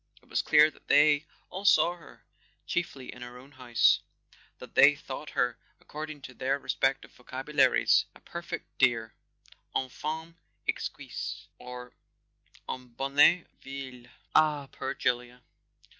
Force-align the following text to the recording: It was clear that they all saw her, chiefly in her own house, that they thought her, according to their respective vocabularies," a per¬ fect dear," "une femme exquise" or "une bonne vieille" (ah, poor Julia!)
It 0.19 0.27
was 0.29 0.41
clear 0.41 0.71
that 0.71 0.87
they 0.87 1.27
all 1.51 1.63
saw 1.63 1.95
her, 1.95 2.25
chiefly 2.65 3.13
in 3.13 3.21
her 3.21 3.37
own 3.37 3.51
house, 3.51 3.99
that 4.57 4.73
they 4.73 4.95
thought 4.95 5.29
her, 5.29 5.59
according 5.79 6.23
to 6.23 6.33
their 6.33 6.57
respective 6.57 7.11
vocabularies," 7.11 8.05
a 8.15 8.19
per¬ 8.19 8.43
fect 8.43 8.65
dear," 8.79 9.13
"une 9.75 9.89
femme 9.89 10.37
exquise" 10.67 11.45
or 11.59 11.93
"une 12.67 12.87
bonne 12.87 13.45
vieille" 13.61 14.09
(ah, 14.33 14.65
poor 14.71 14.95
Julia!) 14.95 15.43